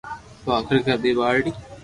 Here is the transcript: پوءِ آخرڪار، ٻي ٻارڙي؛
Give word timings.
پوءِ 0.43 0.53
آخرڪار، 0.59 0.97
ٻي 1.03 1.11
ٻارڙي؛ 1.17 1.51